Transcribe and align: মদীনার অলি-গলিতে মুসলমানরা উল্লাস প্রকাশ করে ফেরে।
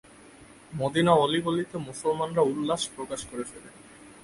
মদীনার 0.73 1.17
অলি-গলিতে 1.17 1.75
মুসলমানরা 1.77 2.41
উল্লাস 2.41 2.81
প্রকাশ 2.95 3.21
করে 3.25 3.43
ফেরে। 3.43 3.69